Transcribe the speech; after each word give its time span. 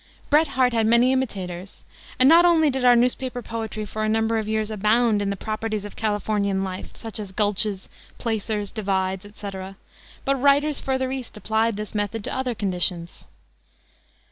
Bret 0.31 0.47
Harte 0.47 0.73
had 0.73 0.87
many 0.87 1.11
imitators, 1.13 1.83
and 2.17 2.27
not 2.27 2.43
only 2.43 2.71
did 2.71 2.83
our 2.83 2.95
newspaper 2.95 3.43
poetry 3.43 3.85
for 3.85 4.03
a 4.03 4.09
number 4.09 4.39
of 4.39 4.47
years 4.47 4.71
abound 4.71 5.21
in 5.21 5.29
the 5.29 5.35
properties 5.35 5.85
of 5.85 5.95
Californian 5.95 6.63
life, 6.63 6.95
such 6.95 7.19
as 7.19 7.31
gulches, 7.31 7.87
placers, 8.17 8.71
divides, 8.71 9.27
etc., 9.27 9.75
but 10.25 10.41
writers 10.41 10.79
further 10.79 11.11
east 11.11 11.37
applied 11.37 11.77
his 11.77 11.93
method 11.93 12.23
to 12.23 12.33
other 12.35 12.55
conditions. 12.55 13.27